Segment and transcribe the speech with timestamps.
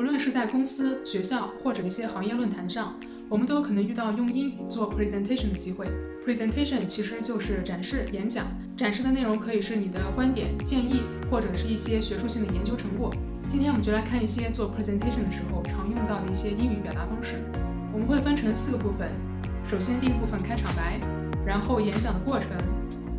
[0.00, 2.94] 不论是在公司、学校或者一些行业论坛上，
[3.28, 5.86] 我们都有可能遇到用英语做 presentation 的机会。
[6.24, 13.12] presentation 其实就是展示、演讲，展示的内容可以是你的观点、建议，或者是一些学术性的研究成果。
[13.46, 17.34] 今天我们就来看一些做 presentation 的时候常用到的一些英语表达方式。
[17.92, 19.10] 我们会分成四个部分，
[19.68, 20.98] 首先第一个部分开场白，
[21.44, 22.48] 然后演讲的过程，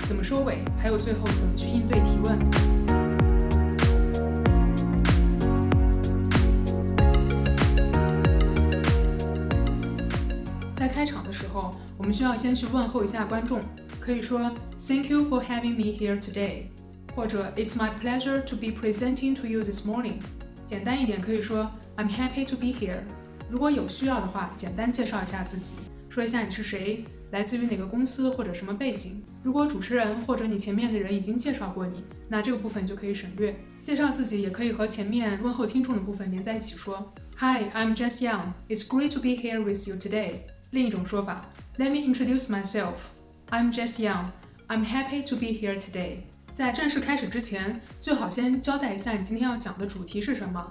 [0.07, 2.91] 怎么收尾，还有最后怎么去应对提问。
[11.01, 13.59] 开场的时候，我们需要先去问候一下观众，
[14.00, 14.39] 可以说
[14.79, 16.65] Thank you for having me here today，
[17.15, 20.19] 或者 It's my pleasure to be presenting to you this morning。
[20.64, 23.00] 简单一点可以说 I'm happy to be here。
[23.50, 29.23] 如果有需要的话，简单介绍一下自己，说一下你是谁，来自于哪个公司或者什么背景。
[29.42, 33.59] 如果主持人或者你前面的人已经介绍过你，那这个部分就可以省略。
[33.81, 38.53] 介绍自己也可以和前面问候听众的部分连在一起说 Hi, I'm Jess Young.
[38.70, 40.42] It's great to be here with you today.
[40.72, 41.45] 另一种说法
[41.77, 42.94] ，Let me introduce myself.
[43.50, 44.27] I'm Jess Young.
[44.69, 46.19] I'm happy to be here today.
[46.53, 50.66] 在正式开始之前，最好先交代一下你今天要讲的主题是什么，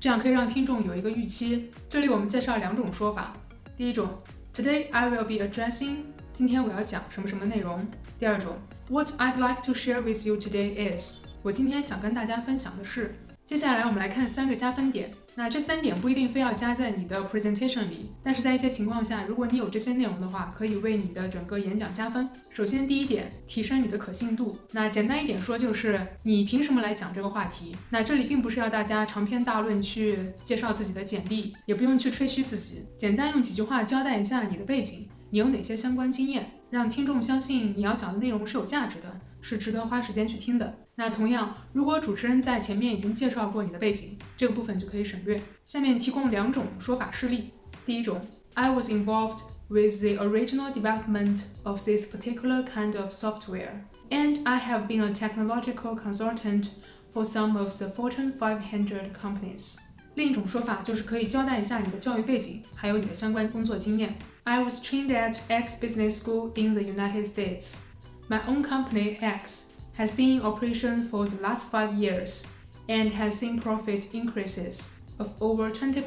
[0.00, 1.70] 这样可以让听众有一个预期。
[1.86, 3.36] 这里我们介绍两种说法。
[3.76, 4.08] 第一种
[4.54, 5.96] ，Today I will be addressing.
[6.32, 7.86] 今天我要讲什么什么内容。
[8.18, 8.56] 第二种
[8.88, 11.24] ，What I'd like to share with you today is.
[11.42, 13.14] 我今天想跟大家分享的是。
[13.44, 15.12] 接下来我们来看三个加分点。
[15.34, 22.28] 那这三点不一定非要加在你的 presentation 里，但是在一些情况下，如果你有这些内容的话，可以为你的整个演讲加分。
[22.50, 24.58] 首先，第一点，提升你的可信度。
[24.72, 27.74] 那简单一点说，就是你凭什么来讲这个话题？
[27.90, 40.78] 那这里并不是要大家长篇大论去介绍自己的简历，也不用去吹嘘自己，简单用几句话交代一下你的背景，你有哪些相关经验，让听众相信你要讲的内容是有价值的，是值得花时间去听的。
[40.94, 45.42] 那同样，如果主持人在前面已经介绍过你的背景，这个部分就可以省略。
[45.66, 47.50] 下面提供两种说法事例。
[47.84, 54.86] 第一种，I was involved with the original development of this particular kind of software, and I have
[54.86, 56.68] been a technological consultant
[57.12, 59.78] for some of the Fortune 500 companies。
[60.14, 64.14] 另一种说法就是可以交代一下你的教育背景，还有你的相关工作经验。
[64.44, 67.91] I was trained at X Business School in the United States.
[68.29, 72.45] My own company X has been in operation for the last five years
[72.87, 76.03] and has seen profit increases of over 20%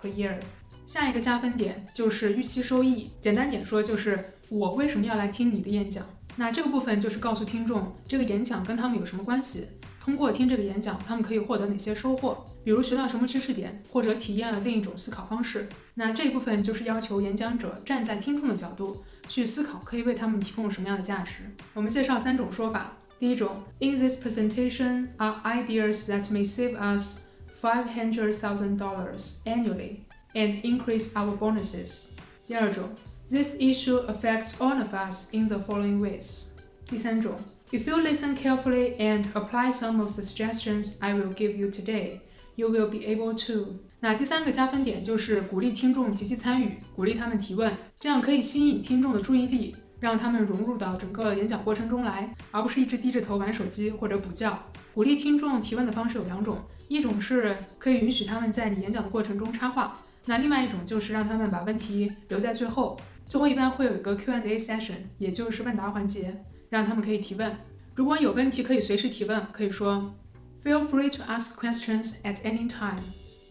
[0.00, 0.40] per year.
[0.86, 3.10] 下一个加分点就是预期收益。
[3.20, 6.04] 简单点说，就是我为什么要来听你的演讲？
[6.36, 9.68] 那这个部分就是告诉听众这个演讲跟他们有什么关系。
[9.99, 12.45] 通过听这个演讲，他们可以获得哪些收获？
[12.63, 15.67] 比如学到什么知识点，或者体验了另一种思考方式。
[15.95, 21.43] 那这一部分就是要求演讲者站在听众的角度去思考，可以为他们提供什么样的价值。
[21.73, 22.93] 我们介绍三种说法。
[23.17, 27.27] 第一种，In this presentation are ideas that may save us
[27.61, 29.99] five hundred thousand dollars annually
[30.33, 32.11] and increase our bonuses.
[32.47, 32.89] 第二种
[33.29, 36.51] ，This issue affects all of us in the following ways.
[36.85, 37.39] 第三种
[37.71, 42.19] ，If you listen carefully and apply some of the suggestions I will give you today,
[42.55, 43.75] you will be able to.
[43.99, 49.75] 那第三个加分点就是鼓励听众积极参与，鼓励他们提问，这样可以吸引听众的注意力。
[49.99, 54.57] 让他们融入到整个演讲过程中来，而不是一直低着头玩手机或者补觉。
[54.93, 56.57] 鼓励听众提问的方式有两种，
[56.87, 62.97] 一种是可以允许他们在你演讲的过程中插话，那另外一种就是让他们把问题留在最后。
[63.27, 67.56] 最后一般会有一个 Q&A session，也就是问答环节，让他们可以提问。
[67.94, 70.14] 如果有问题可以随时提问，可以说
[70.62, 73.02] Feel free to ask questions at any time。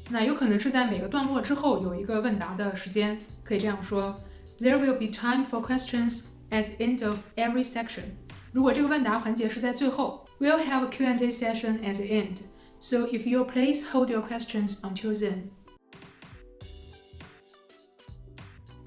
[0.09, 4.19] 那有可能是在每个段落之后有一个问答的时间，可以这样说
[4.57, 8.03] There will be time for questions。at the end of every section。
[8.51, 12.37] 如果这个问答环节是在最后，we'll have a Q&A session at the end.
[12.79, 15.49] So if you please hold your questions until then.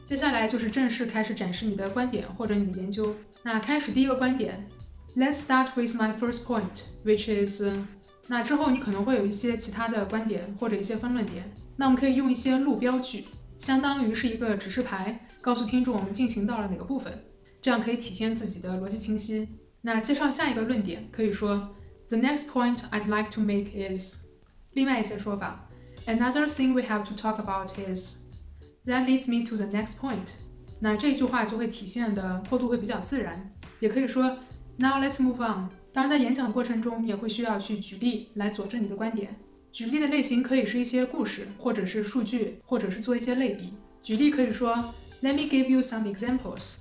[0.04, 3.16] 接下来就是正式开始展示你的观点或者你的研究。
[3.44, 4.68] 那开始第一个观点
[5.16, 7.64] ，Let's start with my first point, which is
[8.28, 11.52] 那之后你可能会有一些其他的观点或者一些分论点。
[11.78, 13.26] 那我们可以用一些路标句，
[13.58, 17.24] 相当于是一个指示牌，告诉听众我们进行到了哪个部分。
[17.62, 19.48] 这样可以体现自己的逻辑清晰。
[19.82, 21.74] 那介绍下一个论点，可以说
[22.08, 24.26] The next point I'd like to make is。
[24.74, 25.70] 另外一些说法
[26.06, 28.21] ，Another thing we have to talk about is。
[28.86, 30.32] That leads me to the next point。
[30.80, 33.52] 那这句话就会体现的过渡会比较自然。
[33.80, 34.38] 也可以说
[34.78, 35.70] Now let's move on。
[35.94, 39.36] 当然，在演讲的过程中，你也会需要去举例来佐证你的观点。
[39.72, 43.74] 举例的类型可以是一些故事，或者是数据，或者是做一些类比。
[44.02, 44.76] 举例可以说
[45.22, 46.80] Let me give you some examples。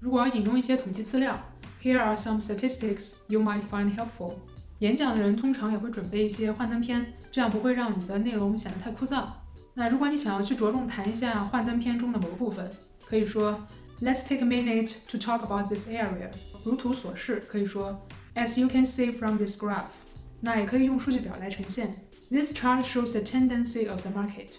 [0.00, 1.38] 如果要引用一些统计资料
[1.82, 4.34] ，Here are some statistics you might find helpful。
[4.78, 9.24] 演讲的人通常也会准备一些幻灯片，这样不会让你的内容显得太枯燥。
[9.74, 12.70] 那如果你想要去着重谈一下幻灯片中的某个部分，
[13.06, 13.66] 可以说
[14.00, 16.30] Let's take a minute to talk about this area。
[16.64, 19.86] 如图所示，可以说 As you can see from this graph。
[20.40, 24.56] 那也可以用数据表来呈现 This chart shows the tendency of the market。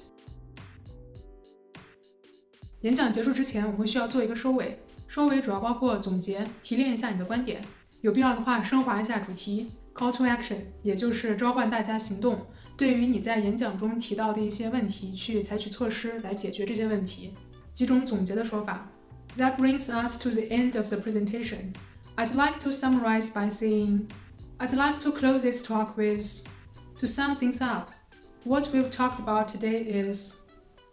[2.82, 4.80] 演讲结束之前，我们需要做一个收尾。
[5.08, 7.62] 收尾主要包括总结、提炼一下你的观点，
[8.02, 9.72] 有必要的话升华一下主题。
[9.95, 17.35] Call to action，也就是召唤大家行动，对于你在演讲中提到的一些问题，去采取措施来解决这些问题。
[17.73, 18.91] 几种总结的说法。
[19.37, 21.73] That brings us to the end of the presentation.
[22.17, 24.07] I'd like to summarize by saying,
[24.59, 26.47] I'd like to close this talk with,
[26.97, 27.91] to sum things up,
[28.45, 30.35] what we've talked about today is,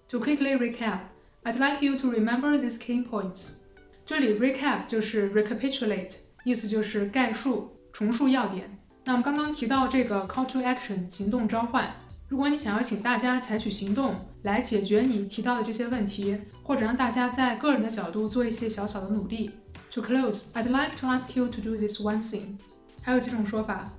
[0.10, 1.00] to quickly recap,
[1.44, 3.62] I'd like you to remember these key points.
[4.06, 8.69] 这里 recap 就是 recapitulate，意思就是概述、重述要点。
[9.10, 11.89] 那我们刚刚提到这个 call to action 行动召唤，
[12.27, 19.51] 如果你想要请大家采取行动来解决你提到的这些问题，或者让大家在个人的角度做一些小小的努力，
[19.92, 22.57] to close, I'd like to ask you to do this one thing。
[23.01, 23.92] 还有几种说法。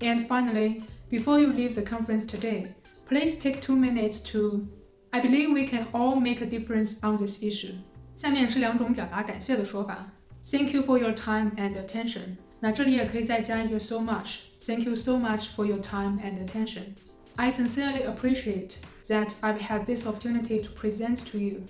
[0.00, 2.68] And finally, before you leave the conference today,
[3.08, 4.66] please take two minutes to.
[5.12, 7.74] I believe we can all make a difference on this issue.
[8.14, 10.12] 下面是两种表达感谢的说法。
[10.44, 12.36] Thank you for your time and attention.
[12.64, 14.40] 那这里也可以再加一个 so much.
[14.60, 16.94] Thank you so much for your time and attention.
[17.36, 18.76] I sincerely appreciate
[19.08, 21.62] that I've had this opportunity to present to you.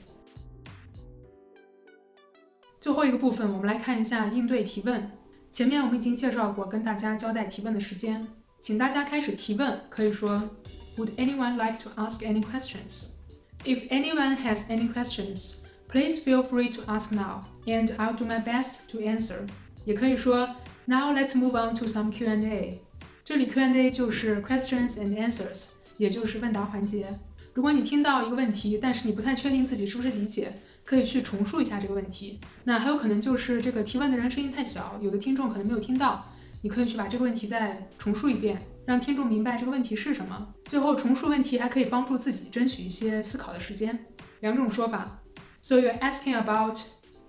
[2.80, 5.10] 最后一个部分，我们来看一下应对提问。
[5.52, 8.26] 前面我们已经介绍过，跟大家交代提问的时间，
[8.58, 10.50] 请大家开始提问，可以说
[10.96, 13.16] Would anyone like to ask any questions?
[13.64, 15.58] If anyone has any questions,
[15.88, 19.46] please feel free to ask now, and I'll do my best to answer.
[19.84, 20.48] 也可以说
[20.87, 22.81] Now let's move on to some Q&A.
[23.23, 27.19] 这里 Q&A 就是 questions and answers，也就是问答环节。
[27.55, 32.39] 如果你听到一个问题，但是你不太确定自己是不是理解，可以去重述一下这个问题。
[32.65, 40.53] 那还有可能就是这个提问的人声音太小，有的听众可能没有听到，你可以去把这个问题再重述一遍，让听众明白这个问题是什么。
[40.65, 44.05] 最后重述问题还可以帮助自己争取一些思考的时间。
[44.41, 45.23] 两种说法。
[45.63, 46.77] So you're asking about,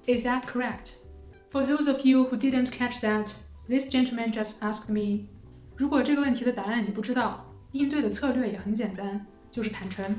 [0.07, 0.91] is that correct?
[1.50, 3.34] For those of you who didn't catch that,
[3.68, 5.28] this gentleman just asked me.
[5.76, 10.16] 如果这个问题的答案你不知道，应对的策略也很简单，就是坦诚。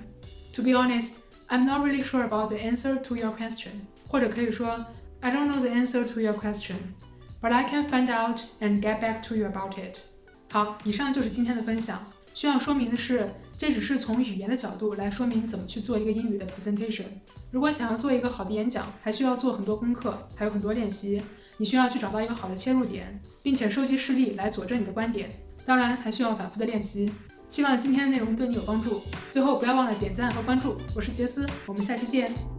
[0.54, 3.70] To be honest, I'm not really sure about the answer to your question.
[4.08, 4.84] 或者可以说
[5.20, 6.76] I don't know the answer to your question,
[7.40, 9.98] but I can find out and get back to you about it.
[10.50, 11.98] 好，以上就是今天的分享。
[12.34, 17.05] 需要说明的是， 这只是从语言的角度来说明怎么去做一个英语的 presentation。
[17.49, 21.23] 如果想要做一个好的演讲，还需要做很多功课，还有很多练习。
[21.57, 25.31] 你需要去找到一个好的切入点，并且收集事例来佐证你的观点。
[25.65, 27.11] 当然，还需要反复的练习。
[27.49, 29.01] 希望今天的内容对你有帮助。
[29.31, 30.77] 最后，不要忘了点赞和关注。
[30.95, 32.56] 我是杰斯，我们下期见。